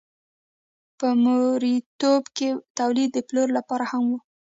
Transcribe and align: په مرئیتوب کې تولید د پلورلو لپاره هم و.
په 0.97 1.07
مرئیتوب 1.23 2.23
کې 2.37 2.49
تولید 2.79 3.09
د 3.13 3.19
پلورلو 3.27 3.57
لپاره 3.59 3.85
هم 3.91 4.03
و. 4.09 4.13